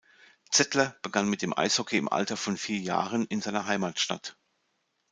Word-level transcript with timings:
Zettler 0.49 0.95
begann 1.03 1.29
mit 1.29 1.43
dem 1.43 1.55
Eishockey 1.55 1.97
im 1.99 2.09
Alter 2.09 2.35
von 2.35 2.57
vier 2.57 2.79
Jahren 2.79 3.23
in 3.27 3.39
seiner 3.39 3.67
Heimatstadt. 3.67 4.35